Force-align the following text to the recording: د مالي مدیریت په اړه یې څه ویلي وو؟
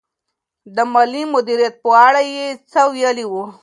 د 0.75 0.77
مالي 0.93 1.23
مدیریت 1.33 1.75
په 1.83 1.89
اړه 2.05 2.21
یې 2.33 2.45
څه 2.71 2.81
ویلي 2.93 3.25
وو؟ 3.31 3.45